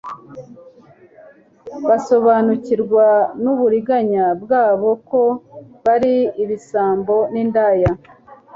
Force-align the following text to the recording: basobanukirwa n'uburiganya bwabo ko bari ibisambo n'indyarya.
basobanukirwa 1.87 3.05
n'uburiganya 3.43 4.25
bwabo 4.43 4.89
ko 5.09 5.21
bari 5.83 6.15
ibisambo 6.43 7.15
n'indyarya. 7.31 7.91